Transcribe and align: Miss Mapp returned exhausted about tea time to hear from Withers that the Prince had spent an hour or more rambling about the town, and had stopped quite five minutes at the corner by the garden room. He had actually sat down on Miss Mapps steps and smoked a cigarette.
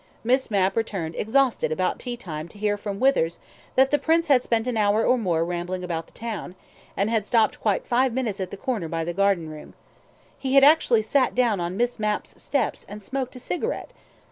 Miss 0.23 0.49
Mapp 0.49 0.75
returned 0.75 1.13
exhausted 1.15 1.71
about 1.71 1.99
tea 1.99 2.17
time 2.17 2.47
to 2.47 2.57
hear 2.57 2.75
from 2.75 2.99
Withers 2.99 3.37
that 3.75 3.91
the 3.91 3.99
Prince 3.99 4.29
had 4.29 4.41
spent 4.41 4.65
an 4.65 4.75
hour 4.75 5.05
or 5.05 5.15
more 5.15 5.45
rambling 5.45 5.83
about 5.83 6.07
the 6.07 6.11
town, 6.13 6.55
and 6.97 7.07
had 7.11 7.23
stopped 7.23 7.61
quite 7.61 7.85
five 7.85 8.11
minutes 8.11 8.39
at 8.39 8.49
the 8.49 8.57
corner 8.57 8.87
by 8.87 9.03
the 9.03 9.13
garden 9.13 9.47
room. 9.47 9.75
He 10.39 10.55
had 10.55 10.63
actually 10.63 11.03
sat 11.03 11.35
down 11.35 11.59
on 11.59 11.77
Miss 11.77 11.99
Mapps 11.99 12.33
steps 12.41 12.83
and 12.89 12.99
smoked 12.99 13.35
a 13.35 13.39
cigarette. 13.39 13.93